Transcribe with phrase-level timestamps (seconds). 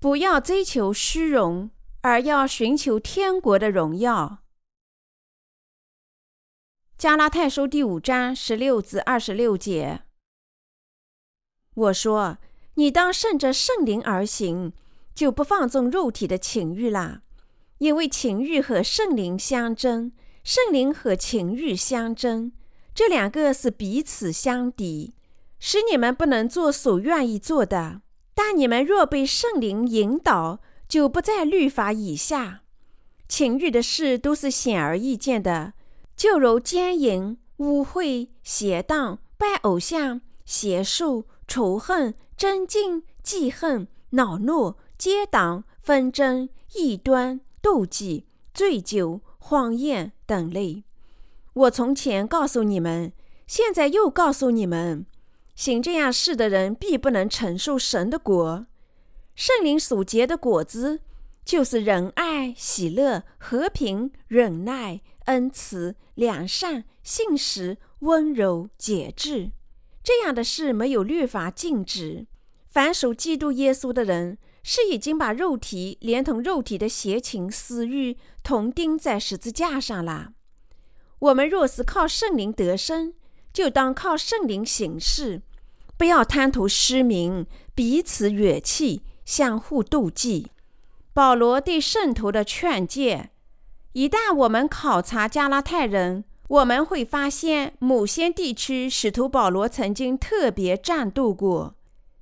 [0.00, 1.70] 不要追求虚荣，
[2.02, 4.44] 而要寻求天国的荣耀。
[6.96, 10.02] 加拉太书第五章十六至二十六节。
[11.74, 12.38] 我说
[12.74, 14.72] ：“你当顺着圣灵而行，
[15.16, 17.22] 就不放纵肉体的情欲啦。
[17.78, 20.12] 因为情欲和圣灵相争，
[20.44, 22.52] 圣灵和情欲相争，
[22.94, 25.14] 这两个是彼此相敌，
[25.58, 28.02] 使你们不能做所愿意做的。
[28.38, 32.60] 但你们若被圣灵引导，就不在律法以下。
[33.26, 35.72] 情欲的事都是显而易见的，
[36.16, 50.84] 就如奸淫、污秽、邪荡、拜偶像、邪术。”仇恨、争竞、记恨、恼怒、结党、纷争、异端、妒忌、醉酒、荒宴等类。
[51.54, 53.14] 我从前告诉你们，
[53.46, 55.06] 现在又告诉你们：
[55.58, 58.68] 行这样事的人，必不能承受神的国。
[59.34, 61.00] 圣灵所结的果子，
[61.44, 69.50] 就是仁爱、喜乐、和平、忍耐、恩慈、良善、信实、温柔、节制。
[70.04, 72.28] 这样的事没有律法禁止。
[72.68, 80.34] 凡属基督耶稣的人，是已经把肉体连同肉体的邪情私欲同钉在十字架上了。
[81.18, 83.14] 我们若是靠圣灵得生，
[83.52, 85.42] 就当靠圣灵行事，
[85.98, 90.46] 不要贪图失明，彼此远弃，相互妒忌。
[91.12, 93.30] 保罗对圣徒的劝诫：
[93.92, 101.74] 一旦我们考察加拉太人，我们会发现，某些地区使徒保罗曾经特别战斗过。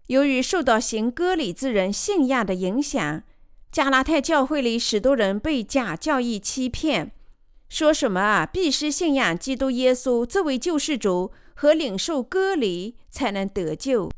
[0.07, 3.23] 由于受到行割礼之人信仰的影响，
[3.71, 7.13] 加拉太教会里许多人被假教义欺骗，
[7.69, 14.11] 说什么啊，必须信仰基督耶稣作为救世主和领受割礼才能得救。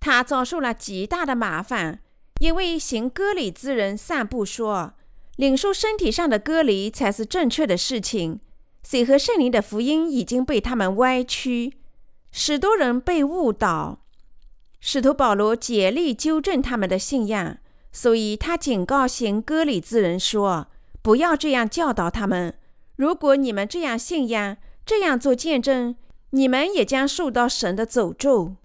[0.00, 2.00] 他遭受了极大的麻烦，
[2.40, 4.94] 因为行割礼之人散布说，
[5.36, 8.40] 领受身体上的割礼才是正确的事情。
[8.82, 11.74] 水和圣灵的福音已经被他们歪曲，
[12.32, 14.00] 许多人被误导。
[14.80, 17.58] 使徒保罗竭力纠正他们的信仰，
[17.92, 20.66] 所以他警告行割礼之人说
[21.00, 22.58] ：“不要这样教导他们。
[22.96, 25.94] 如果你们这样信仰，这样做见证，
[26.32, 28.56] 你们也将受到神的诅咒。”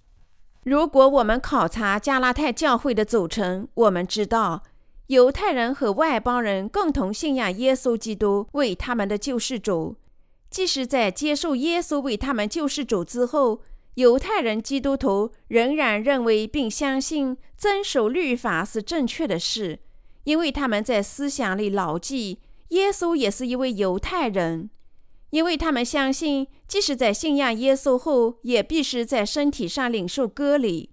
[0.64, 4.62] 如果我们考察加拉太教会的组成，我们知道
[5.06, 9.96] 犹太人和外邦人共同信仰耶稣基督为他们的救世主。
[10.50, 13.62] 即使在接受耶稣为他们救世主之后，
[13.94, 19.78] 犹太人基督徒仍然认为并相信遵守律法是正确的事，
[20.24, 24.68] 因为他们在思想里牢记耶稣也是一位犹太人，
[25.30, 30.90] 因为他们相信，即使在信仰耶稣后，也必须在身体上领受割礼。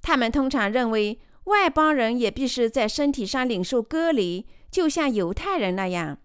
[0.00, 6.18] 他们通常认为外邦人也必须在身体上领受割礼，就像犹太人那样。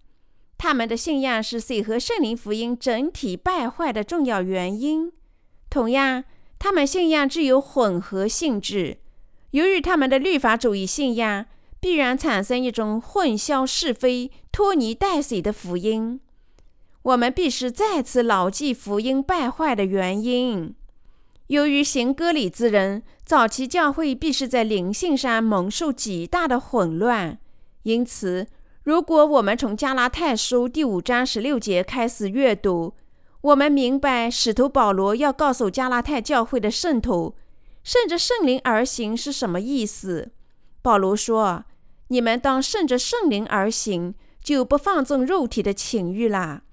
[0.57, 5.11] 他们的信仰是水和圣灵福音整体败坏的重要原因。
[5.69, 6.25] 同样，
[6.59, 8.97] 他们信仰具有混合性质。
[9.51, 11.45] 由于他们的律法主义信仰，
[11.79, 16.19] 必然产生一种混淆是非、拖泥带水的福音。
[17.03, 20.75] 我们必须再次牢记福音败坏的原因。
[21.47, 27.39] 由于行割礼之人，早期教会必是在灵性上蒙受极大的混乱，
[27.83, 28.47] 因此。
[28.83, 32.93] 如果我们从加拉太书第五章十六节开始阅读，
[33.41, 37.35] 我们明白使徒保罗要告诉加拉太教会的圣徒，
[37.83, 40.31] 顺着圣灵而行是什么意思。
[40.81, 41.65] 保罗说
[42.09, 46.63] ：“你们当顺着圣灵而行，就不放纵肉体的情欲啦。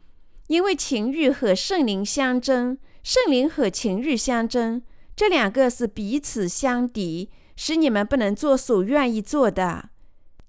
[0.48, 4.82] 因为情欲和圣灵相争，圣灵和情欲相争，
[5.14, 9.90] 这两个是彼此相敌，使你们不能做所愿意做的。”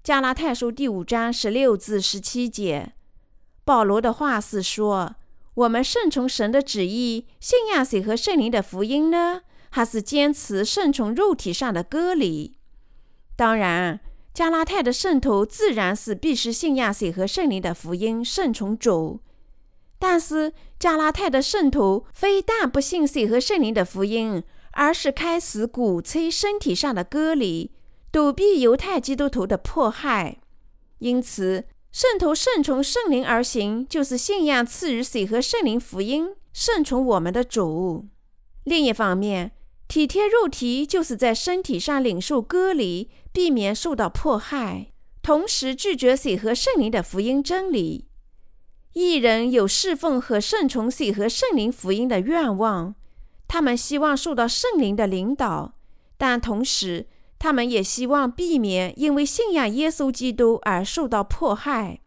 [0.04, 2.92] 加拉太书第五章十六至十七节，
[3.64, 5.16] 保罗的话是说：
[5.54, 9.42] 我们顺从神的旨意，信仰谁和圣灵的福音呢？
[9.70, 12.56] 还是坚持顺从肉体上的割礼？
[13.36, 14.00] 当然，
[14.32, 19.20] 加拉太的圣徒自然是必须信仰谁和圣灵的福音，顺从主。
[19.98, 24.42] 但是，加拉太的圣徒非但不信谁和圣灵的福音，
[24.72, 27.72] 而是开始鼓吹身体上的割礼。
[28.10, 30.38] 躲避犹太基督徒的迫害，
[31.00, 38.06] 因此圣徒顺从圣灵而行，就是信仰赐予水和圣灵福音，顺从我们的主。
[38.64, 39.52] 另一方面，
[39.86, 44.92] 体贴肉体，就是在身体上领受割离，避免受到迫害，
[45.22, 48.07] 同时拒绝水和圣灵的福音真理。
[48.98, 52.96] 一人有侍奉和顺从水和圣灵福音的愿望，
[53.46, 55.74] 他们希望受到圣灵的领导，
[56.16, 57.06] 但同时。
[57.40, 62.00] 他们也希望避免因为信仰耶稣基督而受到迫害，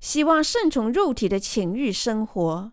[0.00, 2.72] 希望顺从肉体的情欲生活。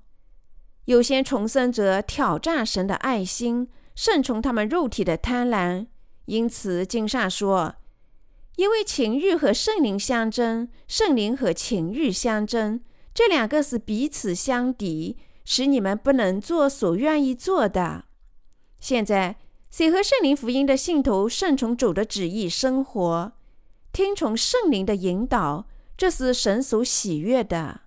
[0.86, 5.86] 有些重生者挑战神的爱心，顺从他们肉体的贪婪。
[6.26, 7.76] 因此，经上说
[8.58, 12.82] ：“因为情欲和圣灵相争，圣灵和情欲相争，
[13.18, 18.06] 这两个是彼此相敌，使你们不能做所愿意做的。”
[18.80, 19.38] 现在。
[19.70, 23.34] 谁和圣灵福音的信徒顺从主的旨意生活，
[23.92, 25.68] 听从圣灵的引导，
[25.98, 27.82] 这是神所喜悦的。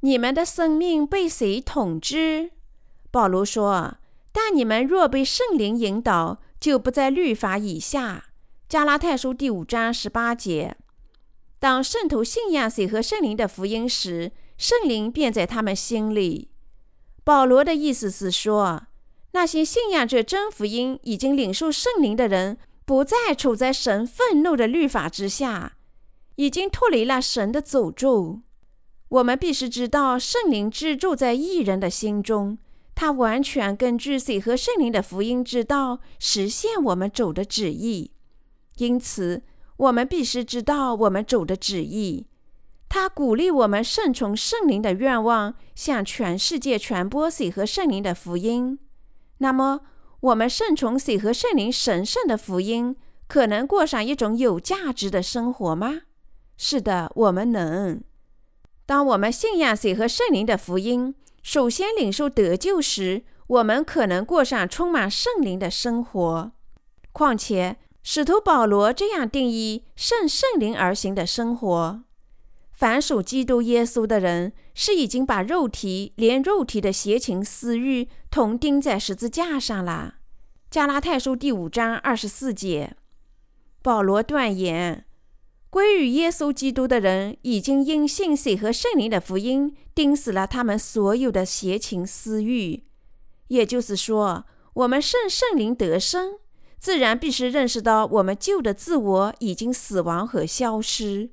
[0.00, 2.50] 你们的生命被谁统治？
[3.10, 3.98] 保罗说
[4.32, 8.24] ：“但你们若被圣灵引导，就不在律法以下。”
[8.66, 10.78] 加拉太书第五章十八节。
[11.66, 16.48] 当圣徒信仰谁和圣灵的福音时，圣灵便在他们心里。
[17.24, 18.86] 保罗的意思是说。
[19.32, 25.76] 那些信仰着真福音、已经领受圣灵的人，不再处在神愤怒的律法之下，
[26.36, 28.42] 已经脱离了神的诅咒。
[29.08, 32.58] 我们必须知道，圣灵居住在异人的心中，
[32.94, 38.12] 他完全根据谁和圣灵的福音之道实现我们主的旨意。
[38.76, 39.42] 因此，
[39.76, 42.26] 我们必须知道我们主的旨意。
[42.88, 48.78] 他鼓励我们顺从圣灵的愿望，向全世界传播喜和圣灵的福音。
[49.38, 49.80] 那么，
[50.20, 52.96] 我们顺从喜和圣灵神圣的福音，
[53.26, 56.02] 可能过上一种有价值的生活吗？
[56.56, 58.00] 是的，我们能。
[58.86, 66.52] 当我们信仰喜和圣灵的福音，首先领受得救时，我们可能过上充满圣灵的生活。
[67.12, 67.76] 况且，
[68.08, 72.04] 使徒保罗这样定义圣圣灵而行的生活。
[72.70, 80.18] 凡属基督耶稣的人，是已经把肉体连肉体的邪情私欲同钉在十字架上了。
[80.70, 82.94] 加拉太书第五章二十四节，
[83.82, 85.04] 保罗断言，
[85.68, 92.84] 归于耶稣基督的人，已经因信水和圣灵的福音，钉死了他们所有的邪情私欲。
[93.48, 96.38] 也就是说，我们圣圣灵得生，
[96.78, 101.30] 自然必须认识到我们旧的自我已经死亡和消失。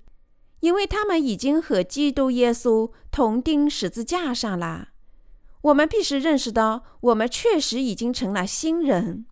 [0.62, 4.92] 因为他们已经和基督耶稣同钉十字架上了，
[5.60, 9.25] 我们必须认识到，我们确实已经成了新人，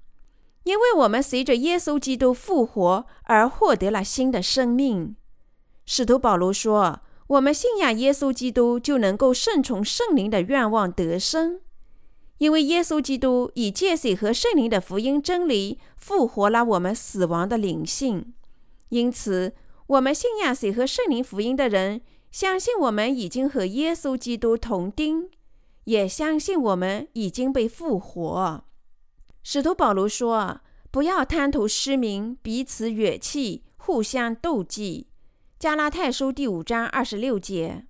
[0.63, 5.15] 因为我们随着耶稣基督复活而获得了新的生命。
[5.85, 11.61] 使徒保罗说：“我们信仰耶稣基督，就能够顺从圣灵的愿望得生，
[12.41, 18.33] 因为耶稣基督以借水和圣灵的福音真理复活了我们死亡的灵性，
[18.89, 19.53] 因此。”
[19.91, 21.99] 我们信仰谁和圣灵福音的人，
[22.31, 25.29] 相信我们已经和耶稣基督同钉，
[25.83, 28.63] 也相信我们已经被复活。
[29.43, 30.61] 使徒保罗说
[30.91, 35.07] ：“不要贪图失明，彼此远弃，互相妒忌。”
[35.59, 37.85] 加拉太书第五章二十六节。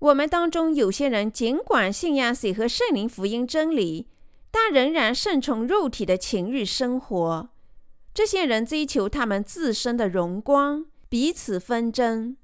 [0.00, 4.08] 我们当中有些人尽管信仰谁和圣灵福音真理，
[4.50, 7.50] 但仍然顺从肉体的情欲生活。
[8.12, 10.86] 这些人追求他们自身的荣光。
[11.10, 12.36] 彼此纷争。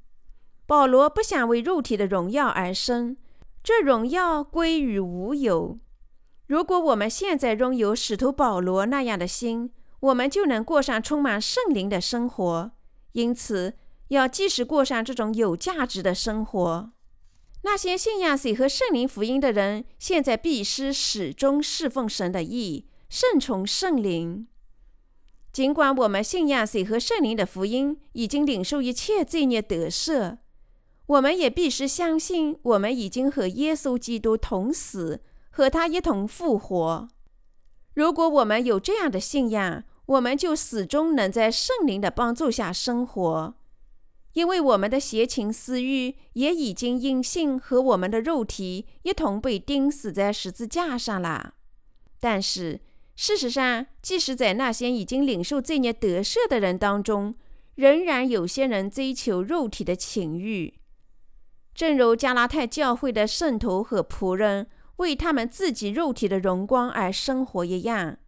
[0.67, 3.17] 保罗不想为肉体的荣耀而生，
[3.63, 5.79] 这荣耀归于无有。
[6.49, 12.73] 如果我们现在拥有使徒保罗那样的心，我们就能过上充满圣灵的生活。
[13.13, 13.75] 因此，
[14.09, 16.91] 要及时过上这种有价值的生活。
[17.67, 24.47] 那些信仰谁和圣灵福音的人，现在必须始终侍奉神的意，顺从圣灵。
[25.53, 30.37] 尽管我们信仰谁和圣灵的福音已经领受一切罪孽得赦，
[31.07, 35.21] 我们也必须相信我们已经和耶稣基督同死，
[35.51, 37.09] 和他一同复活。
[37.95, 43.57] 如果我们有这样的信仰，我们就始终能在圣灵的帮助下生活，
[44.37, 51.55] 因为我们的邪情私欲也已经因信和我们的肉体一同被钉死在十字架上了。
[52.21, 52.81] 但是。
[53.19, 57.35] 事实上，即使在那些已经领受罪孽得赦的人当中，
[57.77, 60.75] 仍然有些人追求肉体的情欲，
[61.75, 64.67] 正如加拉太教会的圣徒和仆人
[64.97, 68.19] 为他们自己肉体的荣光而生活一样。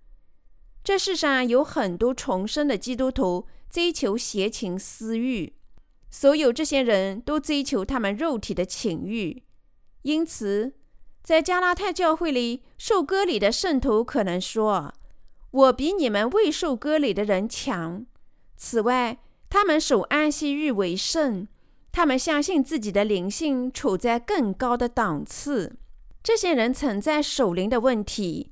[0.83, 5.53] 这世上有很多重生的基督徒追求邪情私欲，
[6.11, 9.43] 所有这些人都追求他们肉体的情欲，
[10.03, 10.75] 因此。
[11.21, 14.95] 在加拉太教会里受割礼的圣徒可能说
[15.51, 18.07] ：“我比你们未受割礼的人强。”
[18.57, 19.19] 此外，
[19.51, 21.47] 他们守安息日为圣，
[21.93, 25.77] 他们相信自己的灵性处在更高的档次。
[26.23, 28.51] 这些人存在守灵的问题，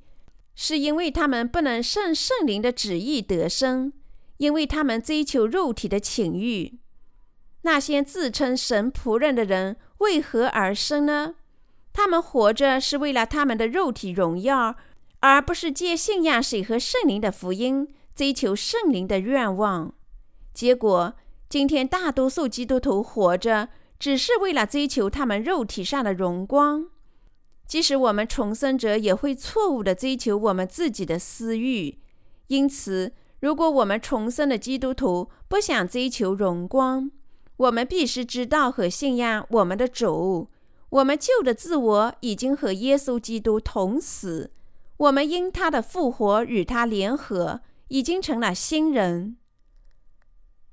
[0.53, 3.91] 是因为他们不能顺圣灵的旨意得生，
[4.37, 6.77] 因为他们追求肉体的情欲。
[7.63, 11.35] 那些自称神仆人的人为何而生呢？
[11.91, 14.75] 他们活着是为了他们的肉体荣耀，
[15.21, 19.93] 而不是借信仰水和圣灵的福音追求圣灵的愿望。
[20.53, 21.15] 结果，
[21.49, 26.85] 今天大多数基督徒活着只是为了追求他们肉体上的荣光。
[27.65, 31.99] 即使我们重生者，也会错误地追求我们自己的私欲。
[32.47, 37.11] 因此，如果我们重生的基督徒不想追求荣光，
[37.57, 40.49] 我们必须知道和信仰我们的主。
[40.89, 44.51] 我们旧的自我已经和耶稣基督同死，
[44.95, 49.35] 我们因他的复活与他联合，已经成了新人。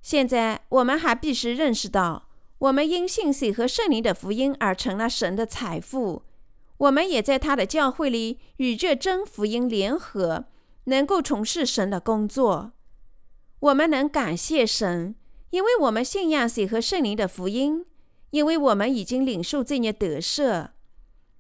[0.01, 6.23] 现在，我们还必须认识到，我们因信水和圣灵的福音而成了神的财富。
[6.77, 10.45] 我们也在他的教会里与这真福音联合，
[10.85, 12.73] 能够从事神的工作。
[13.61, 15.17] 我们能感谢神，
[15.55, 17.87] 因为我们信仰水和圣灵的福音，
[18.31, 20.71] 因为我们已经领受这些得赦。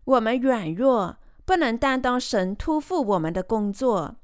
[0.04, 4.14] 我们软弱，不能担当神托付我们的工作，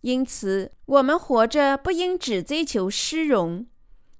[0.00, 3.66] 因此我们活着不应只追求虚荣，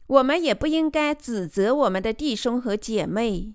[0.09, 3.55] 我们也不应该指责我们的弟兄和姐妹。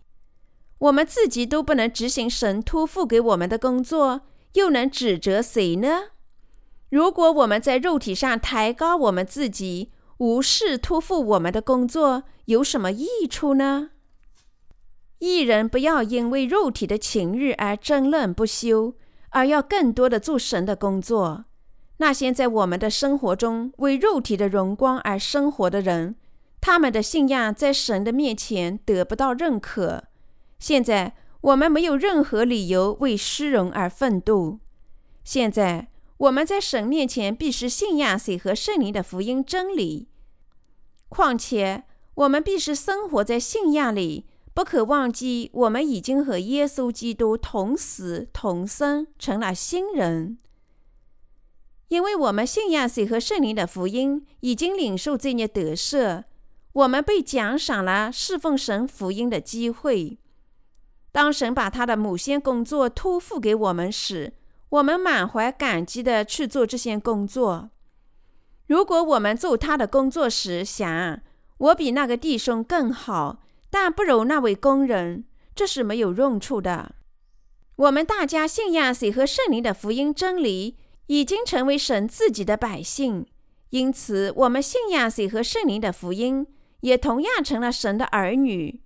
[0.80, 4.22] 我们自己都不能执行神托付给我们的工作，
[4.54, 6.06] 又能指责谁呢？
[6.90, 13.92] 如果我们在肉体上抬高我们自己，无视托付我们的工作，有什么益处呢？
[15.20, 18.96] 艺人不要因为肉体的情欲而争论不休，
[19.30, 21.46] 而要更多的做神的工作。
[21.98, 26.18] 那些在我们的生活中为肉体的荣光而生活的人，
[26.60, 30.04] 他们的信仰在神的面前得不到认可。
[30.60, 34.60] 现在我们没有任何理由为虚荣而奋斗。
[35.24, 40.09] 现在我们在神面前必须信仰谁和圣灵的福音真理。
[41.10, 50.38] 况且我们必须生活在信仰里，不可忘记我们已经和耶稣基督同死同生，成了新人。
[51.88, 56.26] 因为我们信仰谁和圣灵的福音，已经领受这些得赦，
[56.74, 60.20] 我们被奖赏了侍奉神福音的机会。
[61.12, 64.34] 当神把他的某些工作托付给我们时，
[64.70, 67.72] 我们满怀感激地去做这些工作。
[68.70, 71.20] 如果我们做他的工作时想
[71.58, 76.94] 我比那个弟兄更好，但不如那位工人，这是没有用处的。
[77.78, 83.26] 我们大家信仰谁和圣灵的福音真理，已经成为神自己的百姓，
[83.72, 86.46] 因此我们信仰谁和圣灵的福音，
[86.82, 88.84] 也同样成了神的儿女。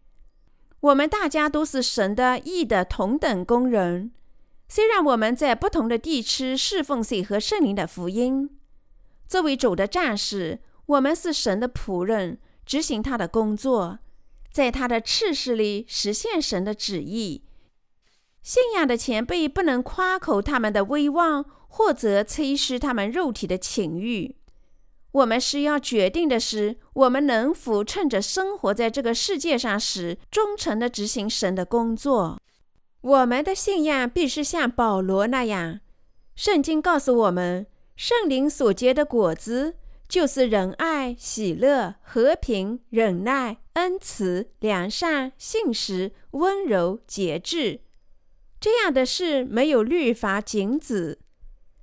[0.80, 4.13] 我们大家都是神的义的同等工人，
[4.70, 8.50] 虽然我们在不同的地区侍奉水和圣灵的福音。
[9.34, 12.38] 作为主的战士，我们是神的仆人，
[12.68, 13.98] 执行他的工作，
[14.52, 17.44] 在他的赤势里实现神的旨意。
[18.44, 24.36] 信仰的前辈不能夸口他们的威望，或者吹嘘他们肉体的情欲。
[25.13, 32.40] 我们需要决定的是，我们能否趁着生活在这个世界上时，忠诚地执行神的工作。
[33.02, 35.80] 我们的信仰必须像保罗那样。
[36.36, 39.75] 圣经告诉我们，圣灵所结的果子
[40.07, 47.81] 就是仁爱、喜乐、和平、忍耐、恩慈、良善、信实、温柔、节制。
[48.59, 51.19] 这样的事没有律法禁止。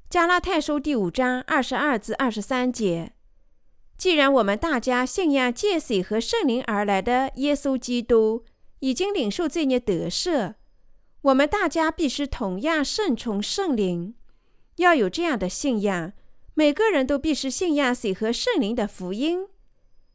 [0.08, 3.12] 加拉太书第五章二十二至二十三节。
[3.96, 8.44] 既然我们大家信仰借水和圣灵而来的耶稣基督，
[8.80, 10.54] 已经领受这些得赦，
[11.22, 14.14] 我们大家必须同样顺从圣灵。
[14.80, 16.12] 要有这样的信仰，
[16.54, 19.46] 每个人都必须信仰水和圣灵的福音，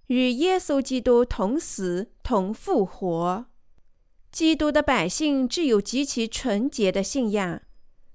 [0.07, 3.45] 与耶稣基督同死同复活。
[4.31, 7.61] 基督的百姓具有极其纯洁的信仰，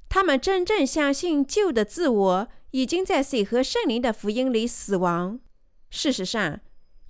[0.09, 5.39] 他们真正相信旧的自我已经在水和圣灵的福音里死亡。
[5.89, 6.61] 事实上，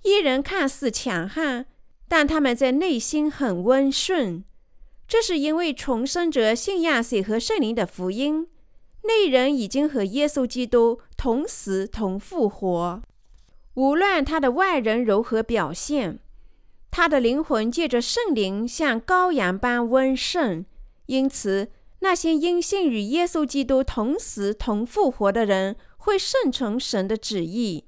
[0.03, 1.65] 一人看似强悍，
[2.07, 4.43] 但他们在内心很温顺。
[5.07, 8.47] 这是因为重生者信仰水和圣灵的福音，
[9.03, 13.01] 内人已经和耶稣基督同死同复活。
[13.75, 16.19] 无论他的外人如何表现，
[16.91, 20.65] 他的灵魂借着圣灵像羔羊般温顺。
[21.07, 27.85] 因此，那些因信与耶稣基督同死同复活的人，会顺从神的旨意。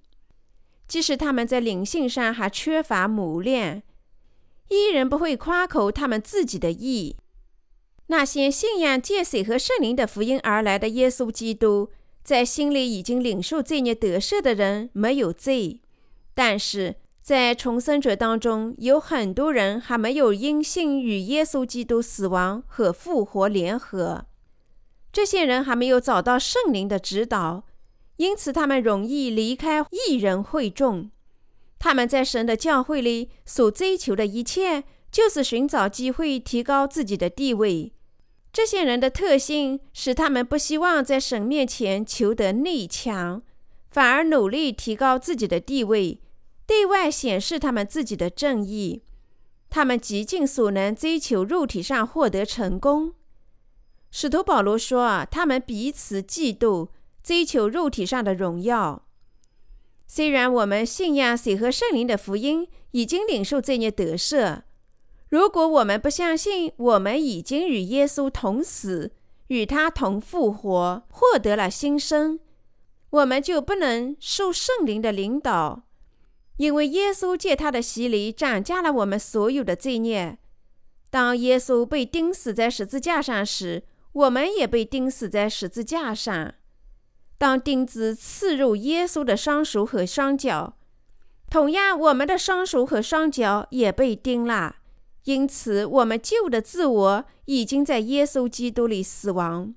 [0.88, 3.84] 即使他们在灵性上还缺乏磨练，
[4.70, 7.17] 依然不会夸口他们自己的义。
[8.07, 11.89] 那些信仰借水和圣灵的福音而来的耶稣基督，
[12.24, 15.81] 在心里已经领受罪孽得赦的人没有罪，
[16.33, 24.25] 但是在重生者当中，有很多人还没有因信与耶稣基督死亡和复活联合。
[25.12, 27.63] 这些人还没有找到圣灵的指导，
[28.17, 31.10] 因此他们容易离开异人会众。
[31.79, 34.83] 他们在神的教会里所追求的一切，
[35.13, 37.93] 就是寻找机会提高自己的地位。
[38.51, 43.43] 这些人的特性使他们不希望在神面前求得内强，
[43.91, 46.20] 反而努力提高自己的地位，
[46.65, 49.03] 对外显示他们自己的正义。
[49.70, 53.13] 他们极尽所能追求肉体上获得成功。
[54.10, 56.89] 使徒保罗说：“他们彼此嫉妒，
[57.24, 59.08] 追求肉体上的荣耀。”
[60.05, 64.62] 虽然我们信仰水和圣灵的福音，已经领受这孽得赦。
[65.33, 69.11] 如果我们不相信，我们已经与耶稣同死，
[69.47, 72.39] 与他同复活，获得了新生，
[73.09, 75.87] 我们就不能受圣灵的领导，
[76.57, 80.37] 因为耶稣借他的洗礼涨价了我们所有的罪孽。
[81.09, 86.53] 当耶稣被钉死在十字架上时，我们也被钉死在十字架上。
[87.39, 90.77] 当钉子刺入耶稣的双手和双脚，
[91.49, 94.75] 同样，我们的双手和双脚也被钉了。
[95.25, 99.74] 因此，我们旧的自我已经在耶稣基督里死亡。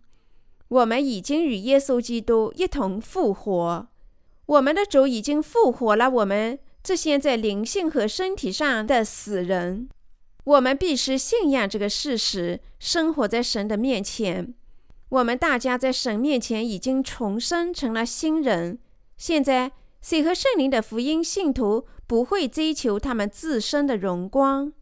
[0.69, 3.89] 我们已经与耶稣基督一同复活。
[4.47, 9.89] 我们的主已经复活了我们这些在灵性和身体上的死人。
[10.45, 14.55] 我们必须信仰这个事实，生活在神的面前。
[15.09, 18.79] 我们大家在神面前已经重生成了新人。
[19.17, 24.73] 现在，谁和圣灵的福音信徒不会追求他们自身的荣光。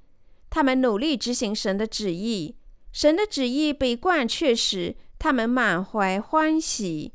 [0.55, 2.55] 他们努力执行神的旨意，
[2.93, 7.13] 神的旨意被贯彻时，他们满怀欢喜。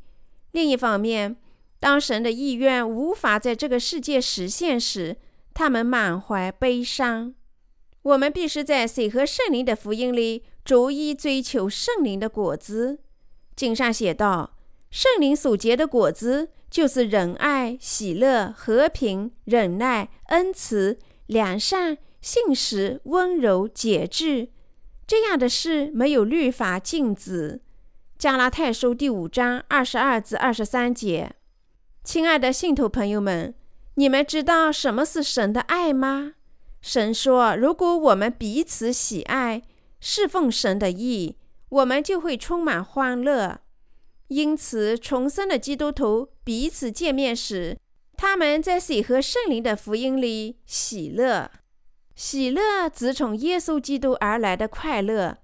[0.50, 1.34] 另一方面，
[1.78, 5.16] 当神的意愿无法在这个世界实现时，
[5.54, 7.34] 他们满怀悲伤。
[8.02, 12.98] 我们必须在水和圣灵的福音里逐一追求圣灵的果子。
[13.56, 14.58] 经上写道
[14.92, 24.50] ：“圣灵所结的果子，就是仁爱、喜乐、和平、忍耐、恩慈、良善。”信实、温柔、节制，
[25.06, 27.62] 这样的事没有律法禁止。
[28.18, 31.32] 加拉太书第五章二十二至二十三节。
[32.04, 33.54] 亲爱的信徒朋友们，
[33.94, 36.34] 你们知道什么是神的爱吗？
[36.82, 39.62] 神说：“如果我们彼此喜爱，
[40.00, 41.36] 侍奉神的意，
[41.70, 43.60] 我们就会充满欢乐。”
[44.28, 47.78] 因此，重生的基督徒彼此见面时，
[48.16, 51.50] 他们在水和圣灵的福音里喜乐。
[52.14, 55.38] 喜乐指从耶稣基督而来的快乐，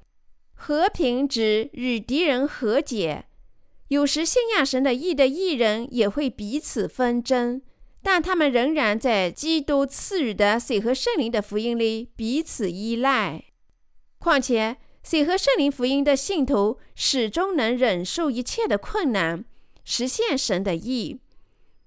[0.55, 3.27] 和平指与敌人和解。
[3.89, 7.63] 有时信仰神的义的义人也会彼此纷争，
[8.03, 13.45] 但他们仍然在基督赐予的水和圣灵的福音里彼此依赖。
[14.19, 19.45] 况且，水和圣灵福音的信徒始终能忍受一切的困难，
[19.85, 21.21] 实现神的义。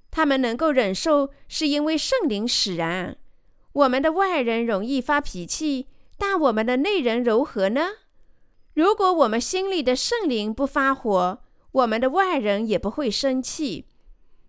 [0.09, 3.17] 他们能够忍受，是因为圣灵使然。
[3.73, 7.87] 我们的外人容易发脾气，但我们的内人如何呢？
[8.73, 13.85] 如果我们心里的圣灵不发火，我们的外人也不会生气。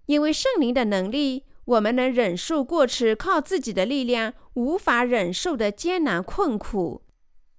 [0.07, 7.03] 因为圣灵的能力，我们能忍受过去靠自己的力量无法忍受的艰难困苦。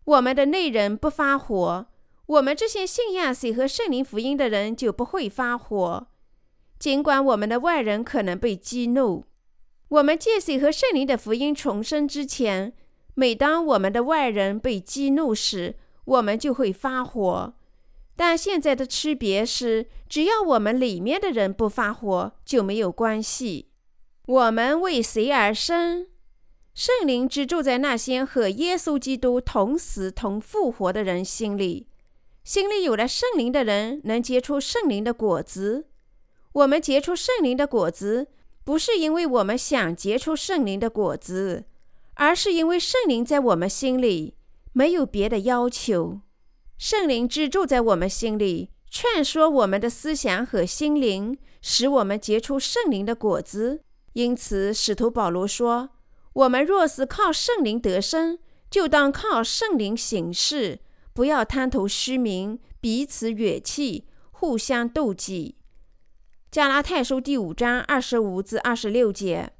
[0.04, 1.88] 我们的内人不发火，
[2.26, 6.08] 我们这些信仰谁和圣灵福音的人就不会发火。
[6.80, 9.26] 尽管我们的外人可能被激怒。
[9.91, 12.71] 我们借水和圣灵的福音重生之前，
[13.13, 15.75] 每当我们的外人被激怒时，
[16.06, 17.54] 我们就会发火。
[18.15, 23.67] 但现在的区别是，只要我们里面的人不发火，就没有关系。
[24.27, 26.08] 我们为谁而生？
[26.73, 31.88] 圣灵只住在那些和耶稣基督同死同复活的人心里。
[32.45, 35.88] 心里有了圣灵的人，能结出圣灵的果子。
[36.54, 38.27] 我们结出圣灵的果子。
[38.63, 41.65] 不是因为我们想结出圣灵的果子，
[42.15, 44.36] 而是因为圣灵在我们心里，
[44.74, 46.21] 没有别的要求。
[46.78, 53.84] 圣灵居住在我们心里，劝说我们的思想和心灵，使我们结出圣灵的果子。
[54.13, 55.91] 因此，使徒保罗说
[56.34, 60.80] ：“我们若是靠圣灵得生，就当靠圣灵行事，
[61.13, 65.56] 不要贪图虚名，彼此远弃，互相妒忌。”
[66.51, 69.53] 加拉太书第五章二十五至二十六节，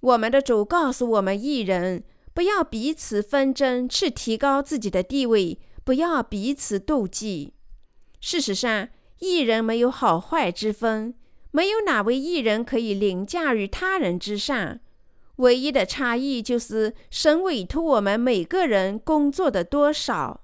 [0.00, 2.02] 我们的主告诉我们一人，
[2.32, 7.52] 不要彼此纷争，去提高自己的地位，不要彼此妒忌。
[8.18, 11.14] 事实上，艺人没有好坏之分，
[11.50, 14.80] 没有哪位艺人可以凌驾于他人之上。
[15.36, 20.40] 唯一的差异就是神委托我们每个人工作的多少。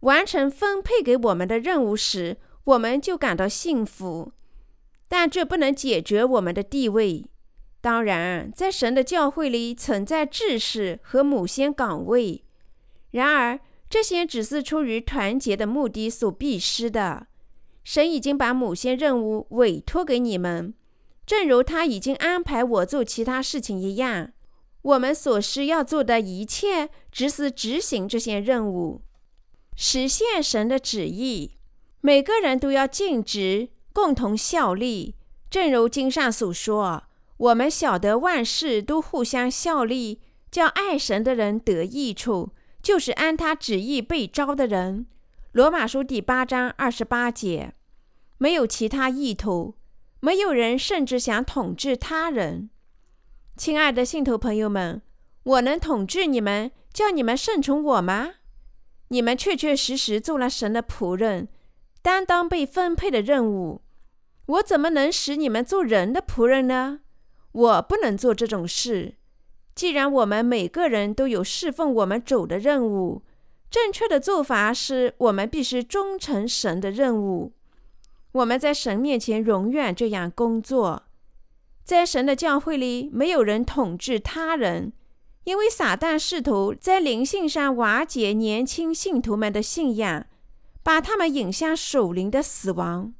[0.00, 4.32] 完成分配给我们的任务时，我们就感到幸福。
[5.08, 7.24] 但这不能解决我们的地位。
[7.80, 12.42] 当然，在神的教会里存在志士和母先岗位，
[13.12, 17.28] 然而这些只是出于团结的目的所必施的。
[17.84, 20.74] 神已经把某些任务委托给你们，
[21.24, 24.32] 正如他已经安排我做其他事情一样。
[24.82, 29.02] 我们所需要做的一切，只是执行这些任务，
[29.76, 31.52] 实现神的旨意。
[32.00, 35.14] 每个人都要尽职，共同效力。
[35.48, 37.04] 正如经上所说
[37.38, 42.50] ：“我们晓得万事都互相效力，叫爱神的人得益处，
[42.82, 45.06] 就是按他旨意被招的人。”
[45.52, 47.72] 罗马书第八章二十八节。
[48.36, 49.76] 没有其他意图，
[50.20, 52.68] 没有人甚至想统治他人。
[53.56, 55.00] 亲爱的信徒朋友们，
[55.42, 58.34] 我能统治你们，叫你们顺从我吗？
[59.08, 61.48] 你们确确实实做了神的仆人，
[62.02, 63.80] 担当被分配的任务。
[64.46, 67.00] 我怎么能使你们做人的仆人呢？
[67.52, 69.14] 我不能做这种事。
[69.74, 73.22] 既然我们每个人都有侍奉我们主的任务，
[73.70, 77.52] 正确的做法是我们必须忠诚神的任务。
[78.32, 81.02] 我们在神面前永远这样工作。
[81.82, 84.92] 在神的教会里，没有人统治他人，
[85.44, 90.26] 因为撒旦试图在灵性上瓦解年轻信徒们的信仰，
[90.82, 93.14] 把他们引向属灵的死亡。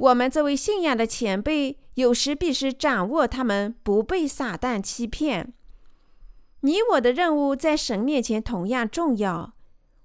[0.00, 5.52] 我们这位信仰的前辈，有时必须掌握他们，不被撒旦欺骗。
[6.62, 9.52] 你我的任务在神面前同样重要。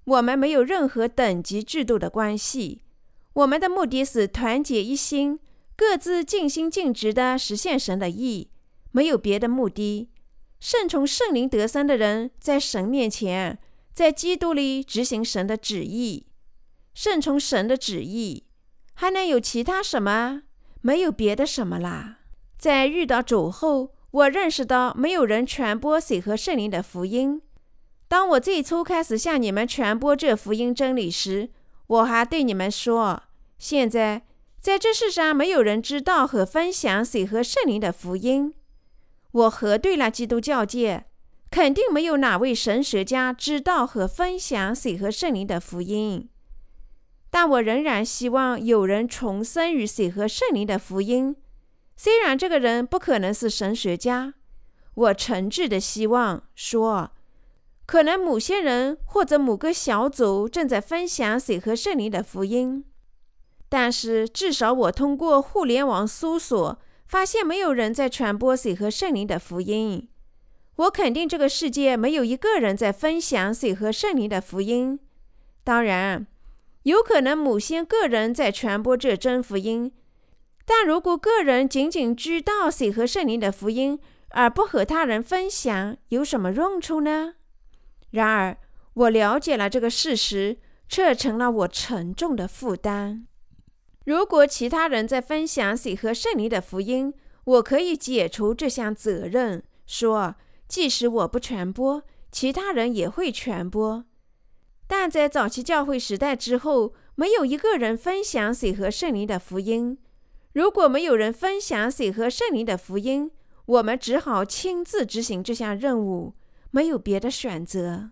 [0.04, 2.82] 我们没有任何等级制度的关系。
[3.32, 5.40] 我们的目的是团结一心，
[5.74, 8.50] 各自尽心尽职地实现神的意，
[8.92, 10.10] 没有别的目的。
[10.60, 13.58] 顺从圣灵得生的人，在神面前，
[13.94, 16.26] 在基督里执行神的旨意，
[16.94, 18.44] 顺从神的旨意，
[18.98, 20.42] 还能有其他什么？
[20.80, 22.16] 没有别的什么啦。
[22.58, 27.42] 在遇到主后，我认识到没有人传播水和圣灵的福音。
[28.08, 31.50] 当我最初开始向你们传播这福音真理时，
[31.88, 33.24] 我还对你们说。
[33.58, 34.22] 现在，
[34.60, 38.54] 在这世上，没有人知道和分享水和圣灵的福音。
[39.32, 41.04] 我核对了基督教界，
[41.50, 46.30] 肯定没有哪位神学家知道和分享水和圣灵的福音。
[47.38, 51.36] 但我仍然希望有人重生于水和圣灵的福音。
[51.94, 54.32] 虽然这个人不可能是神学家，
[54.94, 57.10] 我诚挚的希望说，
[57.84, 62.82] 可能某些人或者某个小组正在分享水和圣灵的福音。
[63.68, 70.08] 但是，至少我通过互联网搜索，发现没有人在传播水和圣灵的福音。
[70.76, 74.98] 我肯定这个世界没有一个人在分享水和圣灵的福音。
[75.62, 76.26] 当然，
[76.86, 79.92] 有可能某些个人在传播这真福音。
[80.64, 83.98] 但如果个人仅仅知道水和圣灵的福音，
[84.30, 87.34] 而不和他人分享，有什么用处呢？
[88.10, 88.56] 然而，
[88.94, 93.26] 我了解了这个事实，这成了我沉重的负担。
[94.04, 100.36] 如果其他人在分享水和圣灵的福音，我可以解除这项责任，说
[100.68, 104.04] 即使我不传播，其他人也会传播。
[104.86, 109.98] 但在早期教会时代之后，没有一个人分享水和圣灵的福音。
[110.52, 113.30] 如果没有人分享水和圣灵的福音，
[113.66, 116.34] 我们只好亲自执行这项任务，
[116.70, 118.10] 没有别的选择。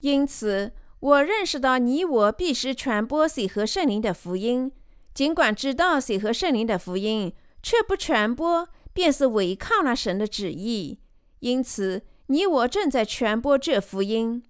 [0.00, 4.70] 因此，我认识到你我必须传播水和圣灵的福音。
[5.14, 11.00] 尽管知道水和圣灵的福音，却不传播，便是违抗了神的旨意。
[11.40, 14.44] 因此，你我正在传播这福音。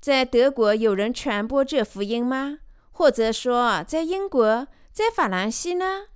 [0.00, 2.60] 在德国有人传播这福音吗？
[2.90, 6.06] 或者说，在英国、在法兰西呢？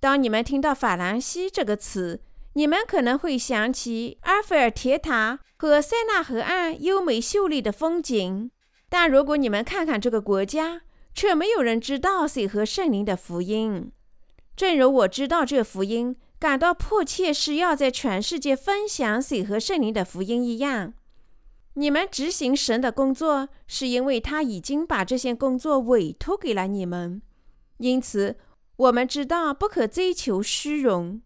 [0.00, 2.22] 当你们听到“法兰西”这个词，
[2.54, 8.50] 你们可能会想起埃菲尔铁塔和塞纳河岸优美秀丽的风景。
[8.88, 10.80] 但如果你们看看这个国家，
[11.14, 13.92] 却没有人知道水和圣灵的福音，
[14.56, 20.94] 正如我知道这福音，感到迫切是要在全世界分享水和圣灵的福音一样。
[21.80, 27.22] 你们执行神的工作，是因为他已经把这些工作委托给了你们。
[27.78, 28.36] 因此，
[28.76, 31.22] 我们知道不可追求虚荣。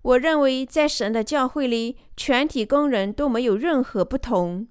[0.00, 4.68] 我认为，在神的教会里，全体工人都没有任何不同，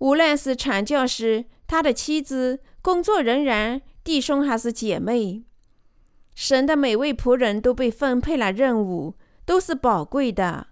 [0.00, 2.60] 无论是传教士、他的妻子。
[2.82, 5.44] 工作人员，弟兄还是姐妹，
[6.34, 9.14] 神的每位仆人都被分配了任务，
[9.46, 10.66] 都是宝贵的。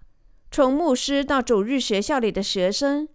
[0.51, 3.09] 从牧师到主日学校里的学生，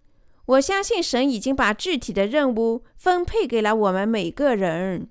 [0.45, 5.09] 我相信神已经把具体的任务分配给了我们每个人。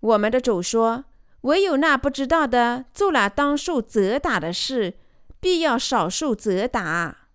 [0.00, 1.06] 我们的主说
[1.42, 4.94] ：“唯有那不知道的，做了当受责打的事，
[5.40, 7.28] 必要少受责打，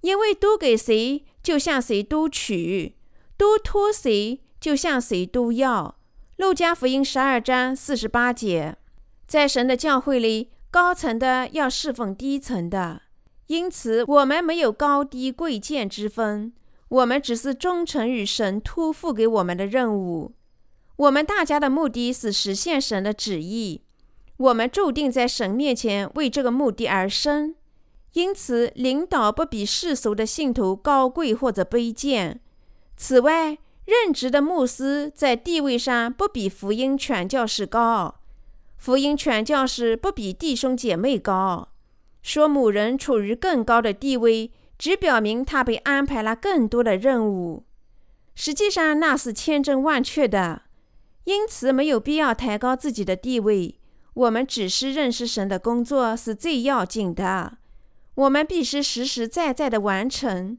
[0.00, 2.94] 因为多给谁，就向谁多取；
[3.36, 5.96] 多托谁，就向谁都要。”
[6.36, 8.76] 路加福音十二章四十八节。
[9.26, 13.02] 在神的教会里，高层的要侍奉低层的，
[13.48, 16.52] 因此我们没有高低贵贱之分，
[16.88, 20.32] 我们只是忠诚于神托付给我们的任务。
[20.96, 23.82] 我们大家的目的是实现神的旨意，
[24.36, 27.54] 我们注定在神面前为这个目的而生。
[28.14, 32.40] 因此，领导不比世俗的信徒高贵或者卑贱。
[32.96, 38.16] 此外，任职的牧师在地位上不比福音传教士高。
[38.76, 41.68] 福音传教士不比弟兄姐妹高，
[42.22, 47.64] 说某人处于更高的地位，只表明他被安排了更多的任务。
[48.34, 50.62] 实际上那是千真万确的，
[51.24, 53.80] 因此没有必要抬高自己的地位。
[54.14, 57.58] 我们只是认识神的工作是最要紧的，
[58.14, 60.58] 我们必须实实在在的完成。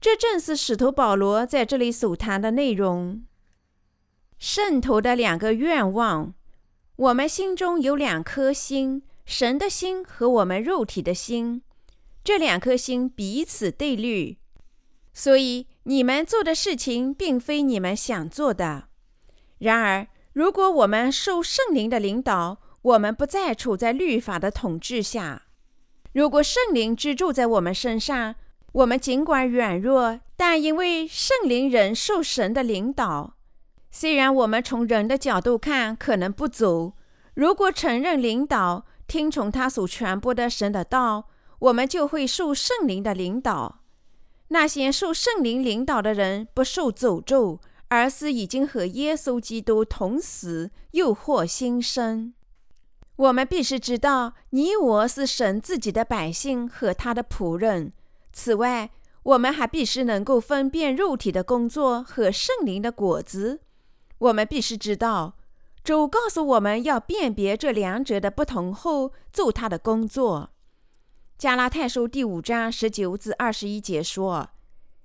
[0.00, 3.24] 这正是使徒保罗在这里所谈的内容。
[4.38, 6.34] 圣徒的两个愿望。
[6.96, 11.62] 我们心中有两颗心，神的心和我们肉体的心，
[12.24, 14.38] 这两颗心彼此对立，
[15.12, 18.88] 所以你们做的事情并非你们想做的。
[19.58, 25.42] 然而，如果我们受圣灵的领导，我们不再处在律法的统治下；
[26.14, 28.34] 如果圣灵居住在我们身上，
[28.72, 33.36] 我们尽管软弱，但因为圣灵人受神的领导。
[33.90, 36.94] 虽然我们从人的角度看可能不足，
[37.34, 41.28] 如果承认领导，听从他所传播的神的道，
[41.64, 43.80] 我们就会受圣灵的领导。
[44.48, 52.34] 那些受圣灵领导的人不受诅咒，而是已经和耶稣基督同死，又获新生。
[53.16, 57.92] 我们必须知道，你我是神自己的百姓和他的仆人。
[58.32, 58.90] 此外，
[59.22, 63.60] 我们还必须能够分辨肉体的工作和圣灵的果子。
[64.18, 65.36] 我们必须知道，
[65.82, 70.50] 主告诉我们要辨别这两者的不同后做他的工作。
[71.36, 74.50] 加拉太书第五章十九至二十一节说：“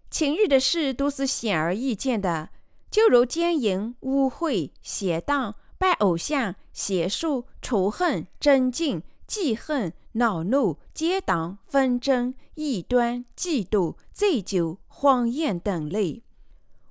[0.09, 2.49] 情欲的事都是显而易见的，
[2.91, 16.23] 就如奸淫、污秽、邪荡、拜偶像、邪术、仇恨、争竞、记恨、恼怒、结党、纷争、异端、嫉妒、醉酒、荒宴等类。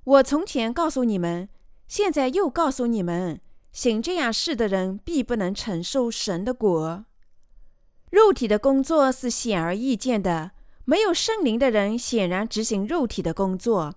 [0.03, 1.49] 我从前告诉你们。”
[1.89, 7.05] 现在又告诉你们，行这样事的人必不能承受神的果。
[8.09, 10.51] 肉体的工作是显而易见的，
[10.85, 13.95] 没有圣灵的人显然执行肉体的工作。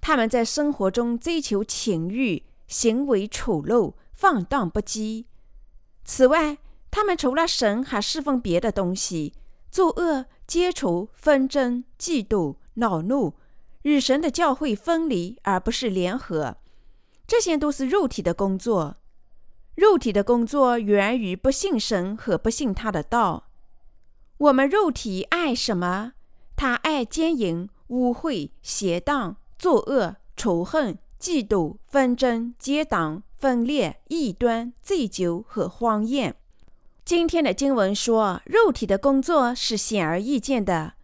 [0.00, 5.24] 他们在生活中追求情欲，行为丑陋，放荡不羁。
[6.04, 6.58] 此外，
[6.90, 9.32] 他们除了神还侍奉别的东西，
[9.70, 13.34] 作恶、结仇、纷争、嫉妒、恼怒，
[13.82, 16.58] 与神的教会分离而不是联合。
[17.26, 18.96] 这些都是肉体的工作，
[19.78, 23.44] 肉体的工作源于不信神和不信他的道。
[24.38, 26.14] 我们肉体爱什么？
[26.56, 36.34] 他爱奸淫、污秽、邪荡、作恶、仇恨、嫉妒、纷争、结党、分裂、异端、醉酒和荒宴。
[37.04, 40.94] 今天的经文说，肉体的工作是显而易见的。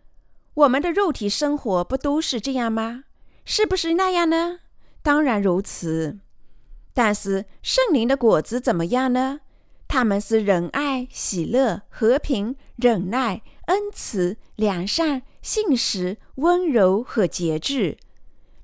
[0.55, 3.05] 我们的肉体生活不都是这样吗？
[3.45, 4.59] 是不是那样呢？
[5.01, 6.19] 当然如此，
[6.95, 9.41] 但是圣灵的果子怎么样呢？
[9.87, 17.99] 他们是仁爱、喜乐、和平、忍耐、恩慈、良善、信实、温柔和节制，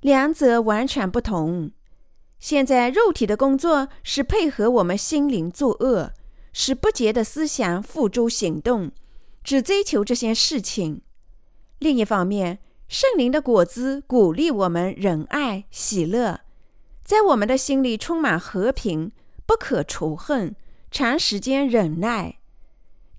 [0.00, 1.72] 两者完全不同。
[2.38, 6.12] 现在肉体的工作是配合我们心灵作恶，
[6.52, 8.90] 使不洁的思想付诸行动，
[9.44, 11.02] 只追求这些事情。
[11.78, 16.40] 另一方面，圣灵的果子鼓励我们仁爱、喜乐，
[17.10, 19.10] 在我们的心里充满和平，
[19.44, 20.54] 不可仇恨，
[20.92, 22.38] 长时间忍耐，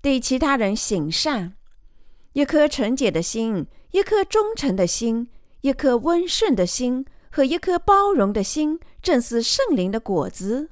[0.00, 1.52] 对其他人行善，
[2.32, 5.28] 一颗纯洁的心，一颗忠诚的心，
[5.60, 10.70] 一颗温顺的心和一颗包容的心，正是圣灵的果子。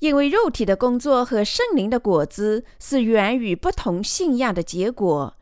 [0.00, 5.32] 因为肉体的工作和圣灵的果子是源于不同信仰的结果，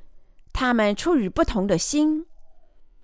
[0.53, 2.27] 他们出于不同的心。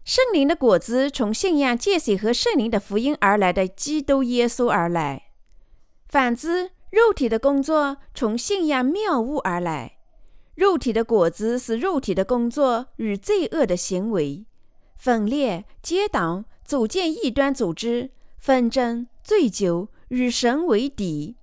[0.05, 5.31] 圣灵的果子从信仰借水和圣灵的福音而来的基督耶稣而来。
[6.09, 9.99] 反之，肉体的工作从信仰谬误而来，
[10.57, 14.45] 肉体的果子是肉体的工作与罪恶的行为，
[14.97, 21.37] 分裂、结党、组建异端组织、纷争、醉酒、与神为敌，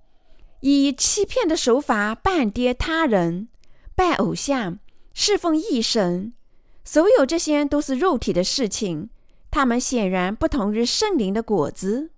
[0.60, 3.48] 以欺骗的手法扮跌他人、
[3.96, 4.78] 拜偶像、
[5.14, 6.34] 侍奉异神，
[6.92, 9.10] 所有这些都是肉体的事情。
[9.48, 12.10] 他们显然不同于圣灵的果子。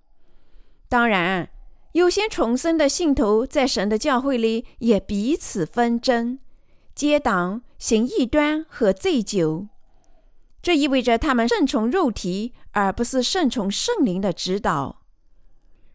[0.88, 1.50] 当然，
[1.92, 6.38] 有些重生的信徒在神的教会里也彼此纷争、
[6.94, 9.66] 结党、行异端和醉酒。
[10.62, 15.02] 这意味着他们顺从肉体，而不是顺从圣灵的指导。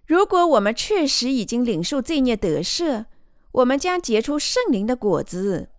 [0.05, 3.05] 如果我们确实已经领受罪孽得赦，
[3.53, 5.69] 我们将结出圣灵的果子。